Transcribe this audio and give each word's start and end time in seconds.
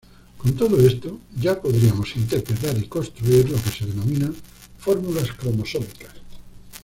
Con 0.35 0.55
todo 0.55 0.79
esto 0.83 1.19
ya 1.39 1.61
podríamos 1.61 2.15
interpretar 2.15 2.75
y 2.75 2.87
construir 2.87 3.51
lo 3.51 3.57
que 3.61 3.69
se 3.69 3.85
denominan 3.85 4.33
"fórmulas 4.79 5.31
cromosómicas". 5.33 6.15